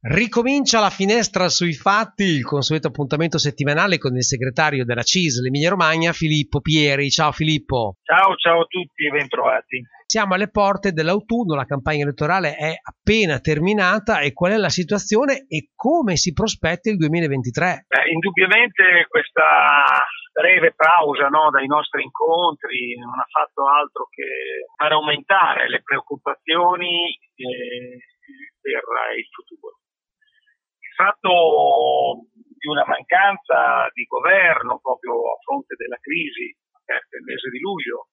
Ricomincia 0.00 0.78
la 0.78 0.90
finestra 0.90 1.48
sui 1.48 1.74
fatti, 1.74 2.22
il 2.22 2.44
consueto 2.44 2.86
appuntamento 2.86 3.36
settimanale 3.36 3.98
con 3.98 4.14
il 4.14 4.22
segretario 4.22 4.84
della 4.84 5.02
CIS 5.02 5.40
l'Emilia 5.42 5.70
Romagna, 5.70 6.12
Filippo 6.12 6.60
Pieri. 6.60 7.10
Ciao 7.10 7.32
Filippo. 7.32 7.96
Ciao, 8.04 8.36
ciao 8.36 8.60
a 8.60 8.66
tutti 8.66 9.06
e 9.06 9.10
bentrovati. 9.10 9.82
Siamo 10.06 10.34
alle 10.34 10.50
porte 10.50 10.92
dell'autunno, 10.92 11.56
la 11.56 11.64
campagna 11.64 12.04
elettorale 12.04 12.54
è 12.54 12.78
appena 12.78 13.40
terminata 13.40 14.20
e 14.20 14.32
qual 14.32 14.52
è 14.52 14.56
la 14.56 14.68
situazione 14.68 15.46
e 15.48 15.70
come 15.74 16.14
si 16.14 16.32
prospetta 16.32 16.90
il 16.90 16.96
2023? 16.96 17.86
Eh, 17.88 18.12
indubbiamente 18.12 19.04
questa 19.08 19.98
breve 20.30 20.74
pausa 20.76 21.26
no, 21.26 21.50
dai 21.50 21.66
nostri 21.66 22.04
incontri 22.04 22.94
non 22.94 23.18
ha 23.18 23.26
fatto 23.26 23.66
altro 23.66 24.06
che 24.14 24.62
far 24.76 24.92
aumentare 24.92 25.68
le 25.68 25.82
preoccupazioni 25.82 27.18
eh, 27.34 27.98
per 28.62 28.82
il 29.18 29.26
futuro 29.34 29.78
fatto 30.98 32.26
di 32.58 32.66
una 32.66 32.82
mancanza 32.82 33.86
di 33.94 34.02
governo 34.02 34.82
proprio 34.82 35.14
a 35.30 35.38
fronte 35.46 35.78
della 35.78 35.98
crisi 36.02 36.50
aperta 36.74 37.14
il 37.14 37.22
mese 37.22 37.50
di 37.54 37.60
luglio 37.62 38.10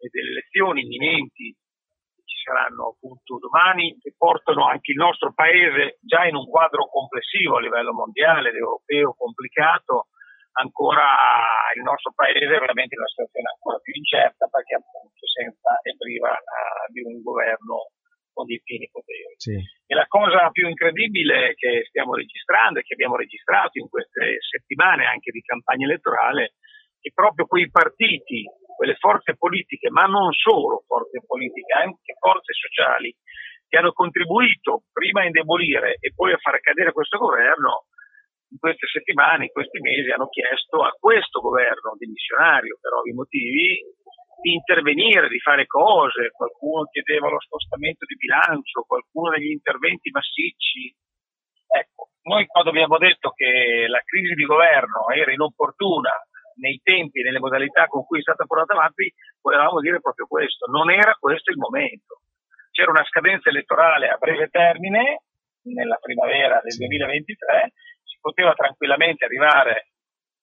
e 0.00 0.08
delle 0.08 0.40
elezioni 0.40 0.80
imminenti 0.80 1.52
che 1.52 2.22
ci 2.24 2.40
saranno 2.40 2.96
appunto 2.96 3.36
domani 3.36 4.00
che 4.00 4.16
portano 4.16 4.64
anche 4.64 4.96
il 4.96 4.98
nostro 4.98 5.36
paese 5.36 6.00
già 6.00 6.24
in 6.24 6.40
un 6.40 6.48
quadro 6.48 6.88
complessivo 6.88 7.60
a 7.60 7.60
livello 7.60 7.92
mondiale 7.92 8.48
ed 8.48 8.56
europeo 8.56 9.12
complicato 9.12 10.08
ancora 10.56 11.04
il 11.76 11.82
nostro 11.84 12.16
paese 12.16 12.48
è 12.48 12.60
veramente 12.64 12.96
in 12.96 13.04
una 13.04 13.12
situazione 13.12 13.52
ancora 13.52 13.78
più 13.84 13.92
incerta 13.92 14.48
perché 14.48 14.80
appunto 14.80 15.20
senza 15.28 15.76
e 15.84 15.96
priva 16.00 16.32
uh, 16.32 16.92
di 16.92 17.04
un 17.04 17.20
governo 17.20 17.92
con 18.32 18.46
dei 18.46 18.60
pieni 18.64 18.88
poteri. 18.90 19.34
Sì. 19.36 19.54
E 19.54 19.94
la 19.94 20.06
cosa 20.06 20.50
più 20.50 20.68
incredibile 20.68 21.54
che 21.54 21.84
stiamo 21.88 22.14
registrando 22.14 22.78
e 22.78 22.82
che 22.82 22.94
abbiamo 22.94 23.16
registrato 23.16 23.78
in 23.78 23.88
queste 23.88 24.38
settimane 24.40 25.06
anche 25.06 25.30
di 25.30 25.40
campagna 25.40 25.86
elettorale 25.86 26.44
è 26.44 26.50
che 27.02 27.12
proprio 27.12 27.46
quei 27.46 27.70
partiti, 27.70 28.44
quelle 28.76 28.94
forze 28.94 29.36
politiche, 29.36 29.90
ma 29.90 30.06
non 30.06 30.32
solo 30.32 30.84
forze 30.86 31.20
politiche, 31.26 31.72
anche 31.72 32.14
forze 32.18 32.52
sociali, 32.54 33.14
che 33.68 33.76
hanno 33.76 33.92
contribuito 33.92 34.84
prima 34.92 35.22
a 35.22 35.26
indebolire 35.26 35.96
e 35.98 36.12
poi 36.14 36.32
a 36.32 36.38
far 36.38 36.60
cadere 36.60 36.92
questo 36.92 37.18
governo, 37.18 37.86
in 38.52 38.58
queste 38.58 38.86
settimane, 38.86 39.44
in 39.44 39.50
questi 39.50 39.80
mesi 39.80 40.10
hanno 40.10 40.28
chiesto 40.28 40.84
a 40.84 40.92
questo 40.92 41.40
governo 41.40 41.96
dimissionario 41.96 42.76
per 42.80 42.92
ovvi 42.92 43.12
motivi 43.12 43.80
di 44.42 44.52
intervenire, 44.52 45.28
di 45.28 45.38
fare 45.38 45.66
cose, 45.66 46.30
qualcuno 46.34 46.84
chiedeva 46.90 47.30
lo 47.30 47.40
spostamento 47.40 48.04
di 48.04 48.16
bilancio, 48.16 48.82
qualcuno 48.82 49.30
degli 49.30 49.50
interventi 49.50 50.10
massicci. 50.10 50.92
Ecco, 51.72 52.10
noi 52.24 52.44
quando 52.46 52.70
abbiamo 52.70 52.98
detto 52.98 53.30
che 53.30 53.86
la 53.86 54.02
crisi 54.04 54.34
di 54.34 54.44
governo 54.44 55.08
era 55.14 55.32
inopportuna 55.32 56.10
nei 56.56 56.80
tempi 56.82 57.20
e 57.20 57.24
nelle 57.24 57.38
modalità 57.38 57.86
con 57.86 58.04
cui 58.04 58.18
è 58.18 58.22
stata 58.22 58.44
portata 58.44 58.74
avanti, 58.74 59.10
volevamo 59.40 59.80
dire 59.80 60.00
proprio 60.00 60.26
questo, 60.26 60.66
non 60.66 60.90
era 60.90 61.16
questo 61.18 61.50
il 61.50 61.56
momento. 61.56 62.20
C'era 62.72 62.90
una 62.90 63.04
scadenza 63.04 63.48
elettorale 63.48 64.08
a 64.08 64.16
breve 64.16 64.48
termine, 64.48 65.22
nella 65.62 65.96
primavera 65.96 66.60
del 66.60 66.76
2023, 66.76 67.72
si 68.02 68.18
poteva 68.20 68.52
tranquillamente 68.54 69.24
arrivare 69.24 69.91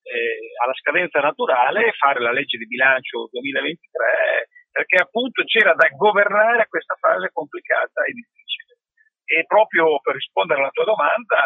eh, 0.10 0.58
alla 0.64 0.74
scadenza 0.74 1.20
naturale 1.20 1.94
fare 1.94 2.20
la 2.20 2.32
legge 2.32 2.58
di 2.58 2.66
bilancio 2.66 3.30
2023 3.32 4.50
perché 4.72 5.02
appunto 5.02 5.44
c'era 5.44 5.74
da 5.74 5.90
governare 5.92 6.68
questa 6.68 6.96
fase 6.96 7.30
complicata 7.34 8.06
e 8.06 8.14
difficile. 8.14 8.78
E 9.26 9.46
proprio 9.46 10.00
per 10.00 10.16
rispondere 10.16 10.62
alla 10.62 10.74
tua 10.74 10.86
domanda 10.86 11.42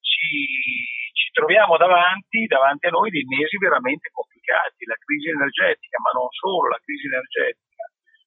ci, 0.00 0.46
ci 1.12 1.28
troviamo 1.32 1.76
davanti, 1.76 2.46
davanti 2.46 2.86
a 2.86 2.90
noi 2.90 3.10
dei 3.10 3.24
mesi 3.24 3.56
veramente 3.58 4.08
complicati, 4.12 4.84
la 4.86 4.96
crisi 4.96 5.28
energetica, 5.28 5.98
ma 5.98 6.14
non 6.14 6.28
solo 6.30 6.68
la 6.68 6.80
crisi 6.84 7.06
energetica, 7.08 7.84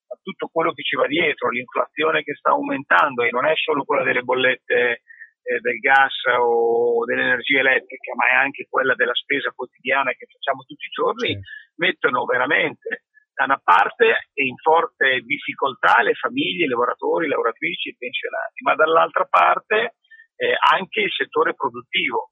ma 0.10 0.16
tutto 0.22 0.50
quello 0.52 0.74
che 0.74 0.84
ci 0.84 0.96
va 0.96 1.08
dietro, 1.08 1.50
l'inflazione 1.50 2.22
che 2.22 2.36
sta 2.36 2.52
aumentando 2.52 3.24
e 3.24 3.32
non 3.32 3.46
è 3.46 3.56
solo 3.56 3.84
quella 3.86 4.04
delle 4.04 4.22
bollette 4.22 5.02
eh, 5.46 5.60
del 5.62 5.78
gas 5.78 6.14
o 6.42 7.06
dell'energia 7.06 7.60
elettrica, 7.60 8.14
ma 8.18 8.34
è 8.34 8.36
anche 8.36 8.66
quella 8.70 8.96
della 8.96 9.14
spesa 9.14 9.54
quotidiana 9.54 10.12
che 10.12 10.26
facciamo 10.26 10.64
tutti 10.66 10.86
i 10.86 10.90
giorni, 10.90 11.34
sì. 11.34 11.40
mettono 11.78 12.26
veramente 12.26 13.06
da 13.36 13.44
una 13.44 13.62
parte 13.62 14.32
in 14.42 14.56
forte 14.56 15.20
difficoltà 15.22 16.02
le 16.02 16.16
famiglie, 16.16 16.66
i 16.66 16.70
lavoratori, 16.70 17.28
le 17.28 17.36
lavoratrici, 17.36 17.90
i 17.90 17.98
pensionati, 17.98 18.64
ma 18.64 18.76
dall'altra 18.76 19.26
parte 19.30 20.00
eh, 20.36 20.56
anche 20.72 21.02
il 21.02 21.12
settore 21.12 21.54
produttivo. 21.54 22.32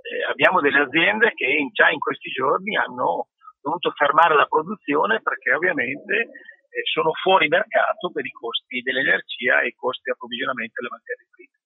Eh, 0.00 0.24
abbiamo 0.30 0.60
delle 0.60 0.80
aziende 0.80 1.32
che 1.34 1.46
in, 1.46 1.68
già 1.72 1.90
in 1.90 1.98
questi 1.98 2.30
giorni 2.30 2.76
hanno 2.76 3.28
dovuto 3.60 3.92
fermare 3.92 4.34
la 4.34 4.46
produzione 4.46 5.20
perché 5.20 5.52
ovviamente 5.52 6.14
eh, 6.16 6.82
sono 6.90 7.12
fuori 7.12 7.48
mercato 7.48 8.10
per 8.10 8.24
i 8.24 8.32
costi 8.32 8.80
dell'energia 8.80 9.60
e 9.60 9.68
i 9.68 9.76
costi 9.76 10.02
di 10.04 10.10
approvvigionamento 10.12 10.80
delle 10.80 10.94
materie 10.96 11.26
prime. 11.28 11.57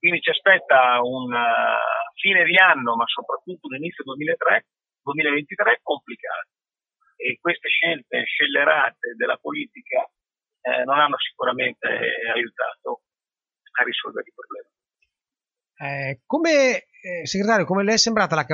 Quindi 0.00 0.20
ci 0.20 0.30
aspetta 0.30 0.98
un 1.04 1.28
uh, 1.28 2.10
fine 2.16 2.42
di 2.44 2.56
anno, 2.56 2.96
ma 2.96 3.04
soprattutto 3.04 3.68
un 3.68 3.76
inizio 3.76 4.02
2003, 4.02 4.66
2023 5.04 5.80
complicato. 5.82 6.48
E 7.16 7.36
queste 7.38 7.68
scelte 7.68 8.24
scellerate 8.24 9.12
della 9.14 9.36
politica 9.36 10.08
eh, 10.62 10.84
non 10.84 10.98
hanno 10.98 11.18
sicuramente 11.18 11.86
aiutato 12.32 13.02
a 13.78 13.84
risolvere 13.84 14.24
il 14.26 14.32
problema. 14.32 14.68
Eh, 15.80 16.20
come 16.26 16.88
eh, 17.00 17.26
segretario, 17.26 17.64
come, 17.64 17.84
la, 17.84 17.96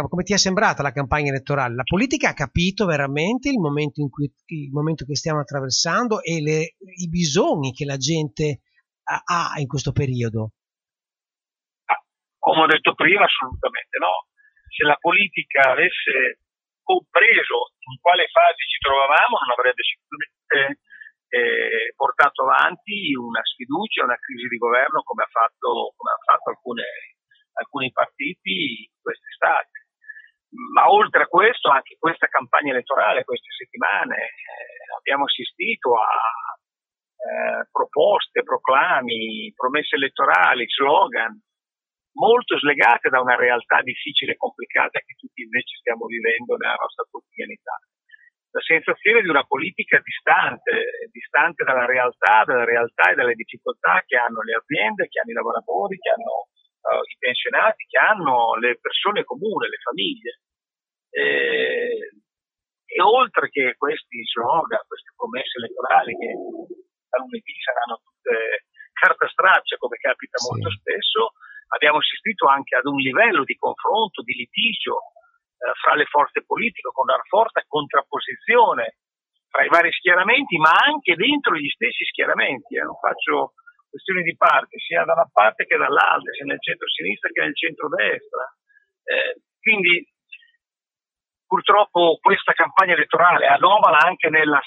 come, 0.09 0.23
ti 0.23 0.33
è 0.33 0.37
sembrata 0.37 0.83
la 0.83 0.93
campagna 0.93 1.31
elettorale? 1.31 1.75
La 1.75 1.83
politica 1.83 2.31
ha 2.31 2.35
capito 2.35 2.87
veramente 2.87 3.49
il 3.49 3.59
momento, 3.59 4.07
cui, 4.09 4.33
il 4.47 4.71
momento 4.71 5.05
che 5.05 5.17
stiamo 5.17 5.41
attraversando 5.41 6.23
e 6.23 6.41
le, 6.41 6.75
i 6.79 7.09
bisogni 7.09 7.73
che 7.73 7.85
la 7.85 7.97
gente 7.97 8.63
ha, 9.05 9.23
ha 9.25 9.61
in 9.61 9.67
questo 9.67 9.93
periodo? 9.93 10.53
Come 12.47 12.63
ho 12.63 12.71
detto 12.71 12.95
prima, 12.95 13.27
assolutamente 13.27 13.99
no. 13.99 14.31
Se 14.71 14.87
la 14.87 14.95
politica 15.03 15.75
avesse 15.75 16.47
compreso 16.79 17.75
in 17.91 17.99
quale 17.99 18.31
fase 18.31 18.63
ci 18.71 18.79
trovavamo, 18.79 19.35
non 19.35 19.51
avrebbe 19.51 19.83
sicuramente 19.83 20.79
eh, 21.27 21.91
portato 21.99 22.47
avanti 22.47 23.19
una 23.19 23.43
sfiducia, 23.43 24.07
una 24.07 24.15
crisi 24.23 24.47
di 24.47 24.63
governo 24.63 25.03
come 25.03 25.27
ha 25.27 25.31
fatto, 25.35 25.91
come 25.99 26.11
ha 26.15 26.23
fatto 26.23 26.55
alcune, 26.55 26.87
alcuni 27.59 27.91
partiti 27.91 28.95
quest'estate. 28.95 29.91
Ma 30.71 30.87
oltre 30.87 31.27
a 31.27 31.27
questo, 31.27 31.67
anche 31.75 31.99
questa 31.99 32.31
campagna 32.31 32.71
elettorale, 32.71 33.27
queste 33.27 33.51
settimane, 33.59 34.15
eh, 34.23 34.95
abbiamo 35.03 35.27
assistito 35.27 35.99
a 35.99 36.15
eh, 37.27 37.67
proposte, 37.75 38.47
proclami, 38.47 39.51
promesse 39.51 39.99
elettorali, 39.99 40.63
slogan 40.71 41.43
molto 42.17 42.59
slegate 42.59 43.09
da 43.09 43.21
una 43.21 43.37
realtà 43.37 43.81
difficile 43.83 44.33
e 44.33 44.37
complicata 44.37 44.99
che 45.01 45.15
tutti 45.15 45.43
invece 45.43 45.77
stiamo 45.79 46.07
vivendo 46.07 46.57
nella 46.57 46.81
nostra 46.81 47.05
quotidianità. 47.09 47.77
La 48.51 48.65
sensazione 48.65 49.21
di 49.21 49.29
una 49.29 49.45
politica 49.45 50.01
distante, 50.01 51.09
distante 51.13 51.63
dalla 51.65 51.85
realtà, 51.85 52.45
dalla 52.45 52.65
realtà 52.65 53.13
e 53.13 53.15
dalle 53.15 53.35
difficoltà 53.37 54.03
che 54.07 54.17
hanno 54.17 54.41
le 54.41 54.57
aziende, 54.57 55.09
che 55.09 55.21
hanno 55.21 55.33
i 55.33 55.41
lavoratori, 55.41 55.99
che 56.01 56.09
hanno 56.09 56.49
uh, 56.89 57.05
i 57.05 57.17
pensionati, 57.21 57.85
che 57.85 57.99
hanno 58.01 58.57
le 58.57 58.81
persone 58.81 59.25
comuni, 59.25 59.69
le 59.69 59.83
famiglie. 59.85 60.33
E, 61.13 62.25
e 62.87 62.99
oltre 63.03 63.51
che 63.51 63.75
questi 63.77 64.25
slogan, 64.25 64.81
queste 64.89 65.13
promesse 65.13 65.61
elettorali 65.61 66.17
che 66.17 66.33
da 67.13 67.19
lunedì 67.21 67.53
saranno 67.61 68.01
tutte 68.01 68.65
carta 68.97 69.29
straccia 69.29 69.77
come 69.77 70.01
capita 70.01 70.39
sì. 70.39 70.49
molto 70.49 70.71
spesso, 70.81 71.37
abbiamo 71.69 71.99
assistito 71.99 72.47
anche 72.47 72.77
ad 72.77 72.87
un 72.87 72.99
livello 72.99 73.45
di 73.45 73.55
confronto, 73.55 74.23
di 74.23 74.35
litigio 74.35 75.13
eh, 75.59 75.73
fra 75.83 75.95
le 75.95 76.07
forze 76.07 76.45
politiche, 76.45 76.91
con 76.93 77.09
una 77.09 77.23
forte 77.27 77.65
contrapposizione 77.67 78.99
fra 79.49 79.65
i 79.65 79.69
vari 79.69 79.91
schieramenti, 79.93 80.59
ma 80.59 80.73
anche 80.73 81.15
dentro 81.15 81.57
gli 81.57 81.69
stessi 81.69 82.05
schieramenti. 82.05 82.77
Eh. 82.77 82.83
Non 82.83 82.99
faccio 83.01 83.55
questioni 83.89 84.23
di 84.23 84.37
parte, 84.37 84.79
sia 84.79 85.05
da 85.05 85.15
una 85.15 85.29
parte 85.33 85.65
che 85.65 85.77
dall'altra, 85.77 86.33
sia 86.33 86.45
nel 86.45 86.61
centro-sinistra 86.61 87.31
che 87.31 87.41
nel 87.41 87.57
centro-destra. 87.57 88.45
Eh, 89.07 89.41
quindi 89.61 90.05
purtroppo 91.47 92.19
questa 92.21 92.53
campagna 92.53 92.95
elettorale 92.95 93.47
anomala 93.47 93.99
anche 94.03 94.29
nella, 94.29 94.61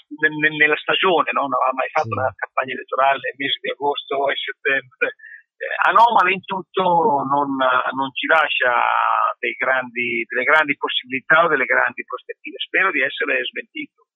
nella 0.58 0.80
stagione, 0.80 1.32
no? 1.36 1.44
non 1.46 1.60
aveva 1.60 1.76
mai 1.76 1.90
fatto 1.92 2.16
una 2.16 2.32
campagna 2.34 2.74
elettorale 2.74 3.20
nei 3.20 3.36
mesi 3.36 3.60
di 3.60 3.70
agosto 3.70 4.32
e 4.32 4.36
settembre 4.40 5.16
anomala 5.88 6.32
in 6.32 6.44
tutto 6.44 7.24
non, 7.28 7.56
non 7.56 8.10
ci 8.14 8.28
lascia 8.28 8.80
grandi, 9.58 10.24
delle 10.28 10.44
grandi 10.44 10.76
possibilità 10.76 11.46
o 11.46 11.48
delle 11.48 11.66
grandi 11.66 12.04
prospettive. 12.04 12.58
Spero 12.60 12.92
di 12.92 13.02
essere 13.02 13.44
smentito. 13.46 14.08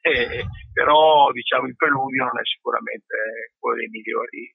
Eh, 0.00 0.46
però 0.72 1.30
diciamo 1.32 1.66
il 1.66 1.74
preludio 1.74 2.24
non 2.24 2.38
è 2.38 2.44
sicuramente 2.46 3.52
quello 3.58 3.76
dei 3.76 3.88
migliori 3.88 4.54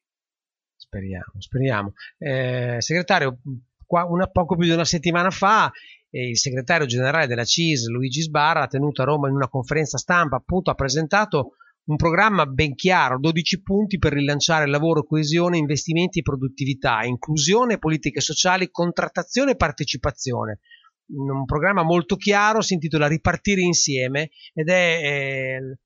Speriamo, 0.84 1.40
speriamo. 1.40 1.94
Eh, 2.18 2.76
segretario, 2.80 3.40
una, 3.88 4.28
poco 4.28 4.56
più 4.56 4.66
di 4.66 4.74
una 4.74 4.86
settimana 4.86 5.30
fa 5.30 5.72
eh, 6.10 6.30
il 6.30 6.38
segretario 6.38 6.86
generale 6.86 7.26
della 7.26 7.46
CIS, 7.46 7.88
Luigi 7.88 8.22
Sbarra, 8.22 8.64
ha 8.64 8.68
tenuto 8.68 9.02
a 9.02 9.06
Roma 9.06 9.30
in 9.30 9.36
una 9.36 9.48
conferenza 9.48 9.98
stampa, 9.98 10.36
appunto 10.36 10.69
ha 10.72 10.76
presentato 10.76 11.56
un 11.85 11.95
programma 11.97 12.45
ben 12.45 12.75
chiaro, 12.75 13.19
12 13.19 13.62
punti 13.62 13.97
per 13.97 14.13
rilanciare 14.13 14.68
lavoro, 14.68 15.03
coesione, 15.03 15.57
investimenti 15.57 16.19
e 16.19 16.24
produttività, 16.24 17.03
inclusione, 17.03 17.77
politiche 17.77 18.21
sociali, 18.21 18.69
contrattazione 18.71 19.51
e 19.51 19.56
partecipazione. 19.56 20.59
Un 21.07 21.44
programma 21.45 21.83
molto 21.83 22.15
chiaro, 22.15 22.62
si 22.62 22.75
intitola 22.75 23.07
Ripartire 23.07 23.62
insieme 23.62 24.30
ed 24.53 24.69
è 24.69 25.00
eh, 25.03 25.77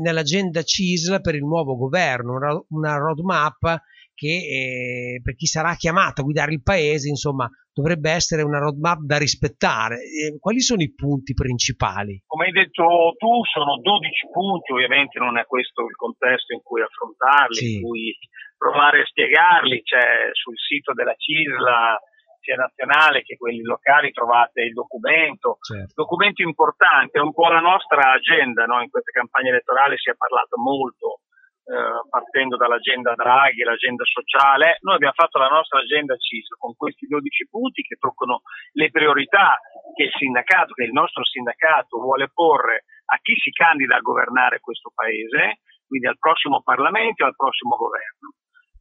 nell'agenda 0.00 0.62
CISL 0.62 1.20
per 1.20 1.36
il 1.36 1.44
nuovo 1.44 1.76
governo, 1.76 2.66
una 2.68 2.96
roadmap 2.96 3.82
che 4.14 4.26
eh, 4.26 5.20
per 5.22 5.36
chi 5.36 5.46
sarà 5.46 5.76
chiamato 5.76 6.22
a 6.22 6.24
guidare 6.24 6.52
il 6.52 6.62
paese, 6.62 7.08
insomma, 7.08 7.48
dovrebbe 7.78 8.10
essere 8.10 8.42
una 8.42 8.58
roadmap 8.58 8.98
da 9.06 9.18
rispettare. 9.18 10.02
Quali 10.40 10.60
sono 10.60 10.82
i 10.82 10.92
punti 10.92 11.32
principali? 11.32 12.22
Come 12.26 12.46
hai 12.46 12.52
detto 12.52 13.14
tu, 13.16 13.44
sono 13.46 13.78
12 13.78 14.28
punti, 14.32 14.72
ovviamente 14.72 15.18
non 15.18 15.38
è 15.38 15.46
questo 15.46 15.86
il 15.86 15.94
contesto 15.94 16.52
in 16.52 16.62
cui 16.62 16.82
affrontarli, 16.82 17.54
sì. 17.54 17.74
in 17.74 17.82
cui 17.82 18.18
provare 18.58 19.02
a 19.02 19.06
spiegarli, 19.06 19.82
c'è 19.82 20.34
sul 20.34 20.58
sito 20.58 20.92
della 20.92 21.14
CISLA 21.14 22.02
sia 22.42 22.56
nazionale 22.56 23.22
che 23.22 23.36
quelli 23.36 23.62
locali 23.62 24.10
trovate 24.10 24.62
il 24.62 24.72
documento, 24.72 25.58
certo. 25.60 25.92
documento 25.94 26.42
importante, 26.42 27.18
è 27.18 27.22
un 27.22 27.32
po' 27.32 27.46
la 27.48 27.60
nostra 27.60 28.12
agenda, 28.12 28.64
no? 28.64 28.82
in 28.82 28.90
questa 28.90 29.12
campagna 29.12 29.50
elettorale 29.50 29.98
si 29.98 30.10
è 30.10 30.16
parlato 30.16 30.56
molto 30.56 31.20
eh, 31.68 32.00
partendo 32.08 32.56
dall'agenda 32.56 33.12
Draghi, 33.12 33.60
l'agenda 33.60 34.02
sociale, 34.04 34.78
noi 34.80 34.94
abbiamo 34.96 35.12
fatto 35.12 35.36
la 35.36 35.52
nostra 35.52 35.80
agenda 35.80 36.16
CIS 36.16 36.56
con 36.56 36.74
questi 36.74 37.04
12 37.04 37.48
punti 37.50 37.82
che 37.82 37.96
toccano 38.00 38.40
le 38.72 38.88
priorità 38.88 39.60
che 39.92 40.04
il 40.04 40.12
sindacato, 40.16 40.72
che 40.72 40.84
il 40.84 40.96
nostro 40.96 41.24
sindacato 41.24 42.00
vuole 42.00 42.30
porre 42.32 42.84
a 43.12 43.18
chi 43.20 43.34
si 43.36 43.50
candida 43.50 43.96
a 43.96 44.00
governare 44.00 44.60
questo 44.60 44.90
paese, 44.94 45.60
quindi 45.86 46.06
al 46.08 46.16
prossimo 46.18 46.62
Parlamento 46.62 47.24
e 47.24 47.26
al 47.26 47.36
prossimo 47.36 47.76
governo. 47.76 48.32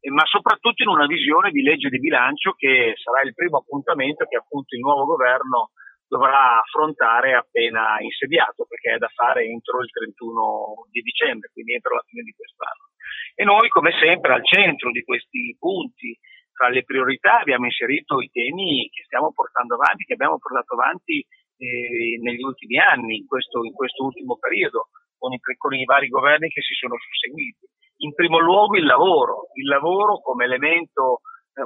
Ma 0.07 0.24
soprattutto 0.24 0.83
in 0.83 0.88
una 0.88 1.07
visione 1.07 1.51
di 1.51 1.62
legge 1.62 1.90
di 1.90 2.00
bilancio 2.00 2.54
che 2.54 2.94
sarà 2.95 3.28
il 3.28 3.33
primo 3.33 3.57
appuntamento 3.57 4.24
che 4.24 4.38
appunto 4.38 4.75
il 4.75 4.81
nuovo 4.81 5.04
governo 5.04 5.75
dovrà 6.07 6.59
affrontare 6.59 7.36
appena 7.36 8.00
insediato, 8.00 8.65
perché 8.65 8.95
è 8.95 8.98
da 8.98 9.12
fare 9.13 9.44
entro 9.44 9.81
il 9.81 9.92
31 9.92 10.88
di 10.89 11.01
dicembre, 11.01 11.50
quindi 11.51 11.74
entro 11.74 11.95
la 11.95 12.04
fine 12.07 12.24
di 12.24 12.31
quest'anno. 12.31 12.92
E 13.36 13.44
noi, 13.44 13.69
come 13.69 13.92
sempre, 14.00 14.33
al 14.33 14.45
centro 14.45 14.92
di 14.92 15.04
questi 15.04 15.56
punti, 15.59 16.18
tra 16.54 16.69
le 16.69 16.83
priorità, 16.83 17.39
abbiamo 17.39 17.65
inserito 17.65 18.19
i 18.19 18.31
temi 18.31 18.89
che 18.89 19.04
stiamo 19.04 19.31
portando 19.31 19.75
avanti, 19.75 20.06
che 20.06 20.13
abbiamo 20.13 20.39
portato 20.39 20.74
avanti 20.74 21.19
eh, 21.21 22.18
negli 22.19 22.42
ultimi 22.42 22.80
anni, 22.80 23.18
in 23.18 23.27
questo, 23.27 23.63
in 23.63 23.74
questo 23.74 24.06
ultimo 24.06 24.38
periodo, 24.38 24.89
con 25.18 25.33
i, 25.33 25.39
con 25.57 25.74
i 25.75 25.86
vari 25.86 26.07
governi 26.07 26.50
che 26.50 26.62
si 26.62 26.74
sono 26.74 26.95
susseguiti. 26.98 27.68
In 28.07 28.13
primo 28.13 28.39
luogo 28.39 28.77
il 28.77 28.86
lavoro, 28.86 29.50
il 29.54 29.68
lavoro 29.68 30.21
come 30.21 30.45
elemento 30.45 31.21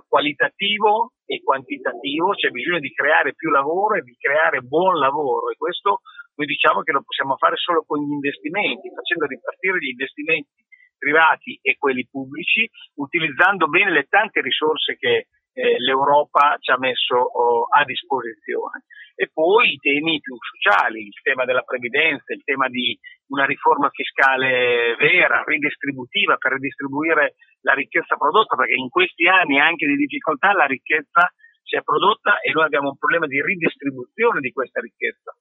qualitativo 0.07 1.13
e 1.25 1.41
quantitativo, 1.43 2.31
c'è 2.31 2.49
bisogno 2.49 2.79
di 2.79 2.91
creare 2.93 3.33
più 3.33 3.49
lavoro 3.49 3.95
e 3.95 4.01
di 4.01 4.15
creare 4.17 4.61
buon 4.61 4.97
lavoro 4.97 5.49
e 5.49 5.55
questo 5.57 6.01
noi 6.35 6.47
diciamo 6.47 6.81
che 6.81 6.91
lo 6.91 7.03
possiamo 7.03 7.35
fare 7.35 7.55
solo 7.57 7.83
con 7.85 7.99
gli 7.99 8.11
investimenti, 8.11 8.89
facendo 8.93 9.25
ripartire 9.25 9.77
gli 9.79 9.89
investimenti 9.89 10.63
privati 10.97 11.59
e 11.61 11.77
quelli 11.77 12.07
pubblici, 12.09 12.69
utilizzando 12.95 13.67
bene 13.67 13.91
le 13.91 14.05
tante 14.07 14.41
risorse 14.41 14.95
che 14.97 15.27
eh, 15.53 15.79
l'Europa 15.79 16.57
ci 16.59 16.71
ha 16.71 16.77
messo 16.77 17.15
oh, 17.15 17.67
a 17.69 17.83
disposizione. 17.83 18.83
E 19.15 19.29
poi 19.31 19.73
i 19.73 19.77
temi 19.77 20.19
più 20.19 20.35
sociali, 20.39 21.01
il 21.05 21.21
tema 21.21 21.45
della 21.45 21.61
previdenza, 21.61 22.33
il 22.33 22.43
tema 22.43 22.67
di 22.69 22.97
una 23.27 23.45
riforma 23.45 23.89
fiscale 23.89 24.95
vera, 24.97 25.43
ridistributiva, 25.45 26.37
per 26.37 26.53
ridistribuire 26.53 27.35
la 27.61 27.73
ricchezza 27.73 28.15
prodotta, 28.15 28.55
perché 28.55 28.73
in 28.73 28.89
questi 28.89 29.27
anni 29.27 29.59
anche 29.59 29.85
di 29.85 29.95
difficoltà 29.95 30.53
la 30.53 30.65
ricchezza 30.65 31.31
si 31.61 31.75
è 31.75 31.81
prodotta 31.83 32.39
e 32.39 32.51
noi 32.51 32.65
abbiamo 32.65 32.89
un 32.89 32.97
problema 32.97 33.27
di 33.27 33.41
ridistribuzione 33.41 34.39
di 34.39 34.51
questa 34.51 34.79
ricchezza 34.79 35.35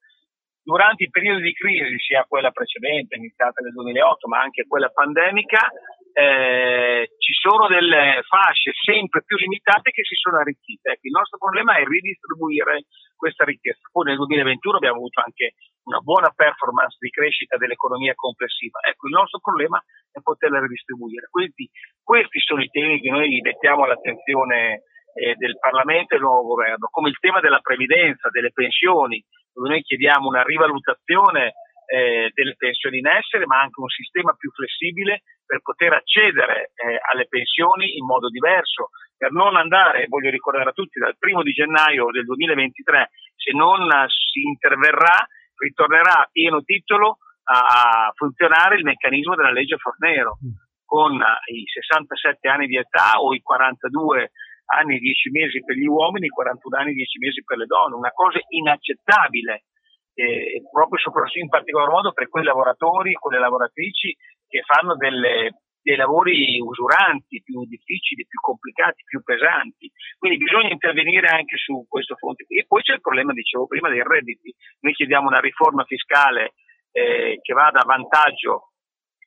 durante 0.63 1.03
i 1.03 1.09
periodi 1.09 1.41
di 1.41 1.53
crisi, 1.53 1.97
sia 1.99 2.25
quella 2.27 2.51
precedente, 2.51 3.15
iniziata 3.15 3.61
nel 3.61 3.73
2008, 3.73 4.27
ma 4.27 4.41
anche 4.41 4.65
quella 4.67 4.89
pandemica, 4.89 5.69
eh, 6.13 7.15
ci 7.17 7.33
sono 7.33 7.67
delle 7.67 8.21
fasce 8.27 8.71
sempre 8.73 9.23
più 9.23 9.37
limitate 9.37 9.91
che 9.91 10.03
si 10.03 10.15
sono 10.15 10.37
arricchite. 10.37 10.91
Ecco, 10.91 11.07
il 11.07 11.15
nostro 11.15 11.37
problema 11.37 11.75
è 11.77 11.83
ridistribuire 11.83 12.85
questa 13.15 13.45
ricchezza. 13.45 13.89
Poi 13.91 14.05
nel 14.05 14.17
2021 14.17 14.77
abbiamo 14.77 14.97
avuto 14.97 15.21
anche 15.21 15.53
una 15.83 15.99
buona 15.99 16.29
performance 16.35 16.97
di 16.99 17.09
crescita 17.09 17.57
dell'economia 17.57 18.13
complessiva. 18.15 18.79
Ecco, 18.81 19.07
il 19.07 19.13
nostro 19.13 19.39
problema 19.39 19.81
è 20.11 20.19
poterla 20.21 20.59
ridistribuire. 20.59 21.27
Quindi 21.29 21.69
questi 22.03 22.39
sono 22.39 22.61
i 22.61 22.69
temi 22.69 22.99
che 22.99 23.09
noi 23.09 23.39
mettiamo 23.41 23.83
all'attenzione 23.83 24.83
eh, 25.13 25.35
del 25.35 25.57
Parlamento 25.59 26.15
e 26.15 26.17
del 26.17 26.25
nuovo 26.25 26.55
governo, 26.55 26.87
come 26.89 27.09
il 27.09 27.19
tema 27.19 27.39
della 27.39 27.59
previdenza, 27.59 28.29
delle 28.29 28.51
pensioni, 28.51 29.23
dove 29.53 29.69
noi 29.69 29.81
chiediamo 29.81 30.27
una 30.27 30.43
rivalutazione 30.43 31.53
eh, 31.91 32.31
delle 32.33 32.55
pensioni 32.55 32.99
in 32.99 33.07
essere, 33.07 33.45
ma 33.45 33.59
anche 33.59 33.81
un 33.81 33.89
sistema 33.89 34.33
più 34.39 34.49
flessibile 34.51 35.23
per 35.45 35.59
poter 35.59 35.91
accedere 35.91 36.71
eh, 36.79 36.95
alle 37.11 37.27
pensioni 37.27 37.97
in 37.97 38.05
modo 38.05 38.29
diverso, 38.29 38.95
per 39.17 39.31
non 39.31 39.57
andare, 39.57 40.07
voglio 40.07 40.29
ricordare 40.29 40.69
a 40.69 40.73
tutti, 40.73 40.99
dal 40.99 41.17
primo 41.19 41.43
di 41.43 41.51
gennaio 41.51 42.09
del 42.11 42.23
2023, 42.23 43.09
se 43.35 43.51
non 43.51 43.91
si 44.07 44.39
interverrà, 44.39 45.27
ritornerà 45.57 46.23
a 46.23 46.29
pieno 46.31 46.61
titolo 46.61 47.17
a 47.43 48.13
funzionare 48.15 48.77
il 48.77 48.85
meccanismo 48.85 49.35
della 49.35 49.51
legge 49.51 49.75
Fornero, 49.75 50.37
con 50.85 51.11
i 51.15 51.63
67 51.67 52.47
anni 52.47 52.67
di 52.67 52.77
età 52.77 53.19
o 53.19 53.33
i 53.33 53.41
42 53.41 54.31
anni 54.77 54.95
e 54.95 54.99
10 54.99 55.29
mesi 55.31 55.59
per 55.63 55.75
gli 55.75 55.87
uomini, 55.87 56.29
41 56.29 56.77
anni 56.77 56.91
e 56.91 57.03
10 57.03 57.19
mesi 57.19 57.43
per 57.43 57.57
le 57.57 57.65
donne, 57.65 57.95
una 57.95 58.11
cosa 58.11 58.39
inaccettabile, 58.47 59.63
eh, 60.13 60.61
proprio 60.71 60.99
in 61.33 61.49
particolar 61.49 61.89
modo 61.89 62.11
per 62.11 62.29
quei 62.29 62.43
lavoratori 62.43 63.13
quelle 63.13 63.39
lavoratrici 63.39 64.15
che 64.47 64.61
fanno 64.65 64.95
delle, 64.95 65.63
dei 65.81 65.95
lavori 65.95 66.59
usuranti, 66.59 67.41
più 67.41 67.65
difficili, 67.65 68.27
più 68.27 68.39
complicati, 68.39 69.03
più 69.03 69.21
pesanti. 69.23 69.89
Quindi 70.17 70.37
bisogna 70.37 70.69
intervenire 70.69 71.27
anche 71.27 71.57
su 71.57 71.85
questo 71.87 72.15
fronte. 72.15 72.45
E 72.47 72.65
poi 72.67 72.81
c'è 72.81 72.93
il 72.93 73.01
problema, 73.01 73.33
dicevo 73.33 73.67
prima, 73.67 73.89
dei 73.89 74.03
redditi. 74.03 74.53
Noi 74.81 74.93
chiediamo 74.93 75.27
una 75.27 75.39
riforma 75.39 75.83
fiscale 75.85 76.53
eh, 76.91 77.39
che 77.41 77.53
vada 77.53 77.79
a 77.81 77.85
vantaggio 77.85 78.73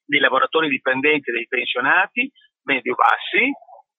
dei 0.04 0.20
lavoratori 0.20 0.68
dipendenti 0.68 1.30
dei 1.32 1.46
pensionati 1.48 2.30
medio-bassi, 2.64 3.50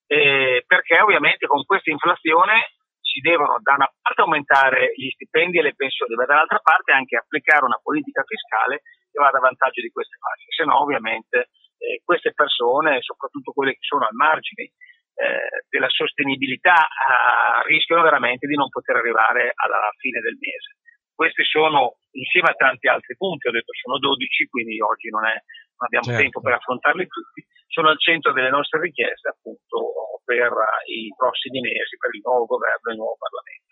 eh, 0.07 0.63
perché 0.65 1.01
ovviamente 1.01 1.47
con 1.47 1.63
questa 1.65 1.91
inflazione 1.91 2.75
si 3.15 3.23
devono 3.23 3.55
da 3.63 3.79
una 3.79 3.87
parte 3.87 4.21
aumentare 4.27 4.91
gli 4.91 5.07
stipendi 5.07 5.59
e 5.59 5.63
le 5.63 5.73
pensioni, 5.73 6.15
ma 6.15 6.27
dall'altra 6.27 6.59
parte 6.59 6.91
anche 6.91 7.15
applicare 7.15 7.63
una 7.63 7.79
politica 7.79 8.27
fiscale 8.27 8.83
che 9.07 9.15
vada 9.23 9.39
a 9.39 9.47
vantaggio 9.47 9.79
di 9.79 9.87
queste 9.87 10.19
fasce, 10.19 10.51
se 10.51 10.67
no 10.67 10.83
ovviamente 10.83 11.47
eh, 11.79 12.03
queste 12.03 12.35
persone, 12.35 12.99
soprattutto 12.99 13.55
quelle 13.55 13.71
che 13.71 13.87
sono 13.87 14.03
al 14.03 14.19
margine 14.19 14.75
eh, 15.15 15.63
della 15.71 15.87
sostenibilità, 15.87 16.75
eh, 16.75 17.71
rischiano 17.71 18.03
veramente 18.03 18.47
di 18.47 18.59
non 18.59 18.67
poter 18.67 18.99
arrivare 18.99 19.55
alla 19.55 19.87
fine 19.95 20.19
del 20.19 20.35
mese. 20.35 20.75
Questi 21.15 21.47
sono, 21.47 22.03
insieme 22.11 22.51
a 22.51 22.59
tanti 22.59 22.91
altri 22.91 23.15
punti, 23.15 23.47
ho 23.47 23.55
detto 23.55 23.71
sono 23.71 23.95
12, 23.97 24.51
quindi 24.51 24.75
oggi 24.83 25.07
non, 25.07 25.23
è, 25.23 25.31
non 25.31 25.87
abbiamo 25.87 26.11
certo. 26.11 26.19
tempo 26.19 26.43
per 26.43 26.59
affrontarli 26.59 27.07
tutti, 27.07 27.47
sono 27.71 27.87
al 27.87 27.99
centro 27.99 28.35
delle 28.35 28.51
nostre 28.51 28.83
richieste 28.83 29.31
appunto 29.31 29.94
per 30.25 30.51
i 30.89 31.13
prossimi 31.15 31.61
mesi, 31.61 31.95
per 31.95 32.11
il 32.11 32.21
nuovo 32.25 32.45
governo 32.45 32.89
e 32.89 32.91
il 32.91 32.97
nuovo 32.97 33.15
Parlamento. 33.15 33.65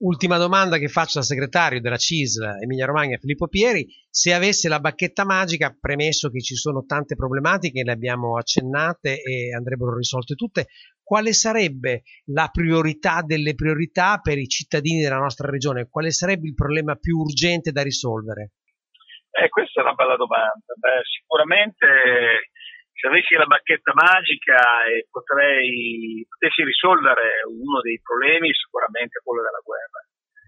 Ultima 0.00 0.38
domanda 0.38 0.78
che 0.78 0.86
faccio 0.86 1.18
al 1.18 1.24
segretario 1.24 1.80
della 1.80 1.96
CIS 1.96 2.38
Emilia 2.62 2.86
Romagna 2.86 3.18
Filippo 3.18 3.48
Pieri, 3.48 3.84
se 4.08 4.32
avesse 4.32 4.68
la 4.68 4.78
bacchetta 4.78 5.24
magica, 5.24 5.76
premesso 5.78 6.30
che 6.30 6.40
ci 6.40 6.54
sono 6.54 6.84
tante 6.86 7.16
problematiche, 7.16 7.82
le 7.82 7.90
abbiamo 7.90 8.38
accennate 8.38 9.20
e 9.20 9.52
andrebbero 9.52 9.96
risolte 9.96 10.36
tutte, 10.36 10.66
quale 11.02 11.32
sarebbe 11.32 12.02
la 12.26 12.48
priorità 12.52 13.22
delle 13.22 13.56
priorità 13.56 14.20
per 14.22 14.38
i 14.38 14.46
cittadini 14.46 15.02
della 15.02 15.18
nostra 15.18 15.50
regione? 15.50 15.88
Quale 15.90 16.12
sarebbe 16.12 16.46
il 16.46 16.54
problema 16.54 16.94
più 16.94 17.16
urgente 17.16 17.72
da 17.72 17.82
risolvere? 17.82 18.52
Eh, 19.30 19.48
questa 19.48 19.80
è 19.80 19.84
una 19.84 19.94
bella 19.94 20.16
domanda. 20.16 20.74
Beh, 20.78 21.02
sicuramente 21.02 21.86
se 22.98 23.06
avessi 23.06 23.34
la 23.38 23.46
bacchetta 23.46 23.94
magica 23.94 24.58
e 24.90 25.06
potrei, 25.08 26.26
potessi 26.26 26.64
risolvere 26.64 27.46
uno 27.46 27.78
dei 27.80 28.00
problemi, 28.02 28.50
sicuramente 28.50 29.22
quello 29.22 29.46
della 29.46 29.62
guerra. 29.62 30.00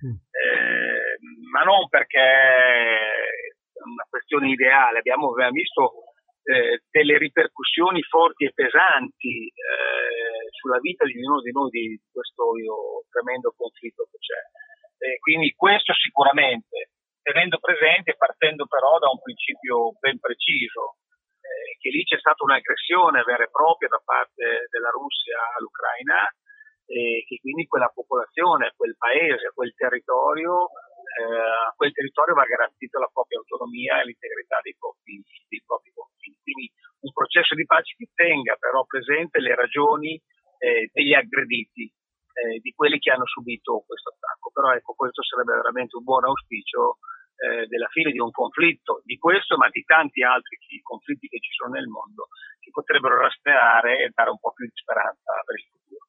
Mm. 0.02 0.16
Eh, 0.34 1.14
ma 1.46 1.62
non 1.62 1.86
perché 1.86 2.18
è 2.18 3.82
una 3.86 4.02
questione 4.10 4.50
ideale, 4.50 4.98
abbiamo, 4.98 5.30
visto 5.54 6.10
eh, 6.42 6.82
delle 6.90 7.18
ripercussioni 7.18 8.02
forti 8.02 8.46
e 8.46 8.52
pesanti 8.52 9.46
eh, 9.46 10.50
sulla 10.50 10.82
vita 10.82 11.06
di 11.06 11.14
ognuno 11.22 11.40
di 11.40 11.52
noi 11.54 11.70
di 11.70 12.00
questo 12.10 12.58
io, 12.58 13.06
tremendo 13.14 13.54
conflitto 13.54 14.10
che 14.10 14.18
c'è. 14.18 14.42
Quindi 15.22 15.54
questo 15.56 15.94
sicuramente, 15.94 16.92
tenendo 17.22 17.56
presente, 17.56 18.18
partendo 18.18 18.66
però 18.66 18.98
da 18.98 19.08
un 19.08 19.22
principio 19.22 19.96
ben 19.98 20.18
preciso, 20.18 21.00
che 21.78 21.90
lì 21.90 22.02
c'è 22.04 22.18
stata 22.18 22.42
un'aggressione 22.42 23.22
vera 23.22 23.44
e 23.44 23.50
propria 23.50 23.88
da 23.88 24.00
parte 24.02 24.66
della 24.70 24.90
Russia 24.90 25.38
all'Ucraina 25.58 26.26
e 26.90 27.22
che 27.26 27.38
quindi 27.38 27.66
quella 27.66 27.88
popolazione, 27.94 28.74
quel 28.74 28.96
paese, 28.98 29.52
quel 29.54 29.72
territorio, 29.78 30.74
eh, 31.22 31.70
quel 31.76 31.92
territorio 31.92 32.34
va 32.34 32.44
garantita 32.44 32.98
la 32.98 33.10
propria 33.12 33.38
autonomia 33.38 34.00
e 34.00 34.06
l'integrità 34.06 34.58
dei 34.62 34.74
propri, 34.78 35.22
dei 35.46 35.62
propri 35.64 35.90
confini. 35.94 36.36
Quindi 36.42 36.66
un 37.06 37.12
processo 37.12 37.54
di 37.54 37.64
pace 37.64 37.94
che 37.96 38.10
tenga 38.14 38.56
però 38.56 38.84
presente 38.84 39.38
le 39.38 39.54
ragioni 39.54 40.20
eh, 40.58 40.90
degli 40.92 41.14
aggrediti, 41.14 41.86
eh, 41.86 42.58
di 42.58 42.72
quelli 42.74 42.98
che 42.98 43.10
hanno 43.10 43.26
subito 43.26 43.84
questo 43.86 44.10
attacco. 44.10 44.50
Però 44.52 44.74
ecco, 44.74 44.94
questo 44.94 45.22
sarebbe 45.22 45.54
veramente 45.54 45.96
un 45.96 46.04
buon 46.04 46.24
auspicio 46.24 46.98
eh, 47.40 47.66
della 47.66 47.88
fine 47.88 48.12
di 48.12 48.20
un 48.20 48.30
conflitto, 48.30 49.00
di 49.04 49.16
questo 49.16 49.56
ma 49.56 49.68
di 49.70 49.82
tanti 49.82 50.22
altri 50.22 50.58
conflitti 50.82 51.26
che 51.28 51.40
ci 51.40 51.50
sono 51.56 51.72
nel 51.72 51.88
mondo, 51.88 52.28
che 52.60 52.70
potrebbero 52.70 53.16
rastreare 53.16 54.04
e 54.04 54.10
dare 54.12 54.30
un 54.30 54.38
po' 54.38 54.52
più 54.52 54.66
di 54.66 54.76
speranza 54.76 55.32
per 55.44 55.56
il 55.56 55.64
futuro. 55.72 56.04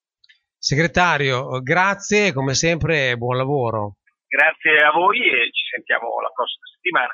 Segretario, 0.58 1.62
grazie, 1.62 2.34
come 2.34 2.54
sempre 2.54 3.16
buon 3.16 3.38
lavoro. 3.38 3.96
Grazie 4.28 4.84
a 4.84 4.92
voi 4.92 5.20
e 5.20 5.52
ci 5.52 5.66
sentiamo 5.72 6.20
la 6.22 6.32
prossima 6.32 6.68
settimana. 6.68 7.12